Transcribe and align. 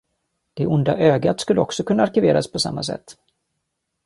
Det 0.57 0.67
"onda 0.67 0.97
ögat" 0.97 1.39
skulle 1.39 1.61
också 1.61 1.83
kunna 1.83 2.03
arkiveras 2.03 2.51
på 2.51 2.59
samma 2.59 2.83
sätt. 2.83 3.17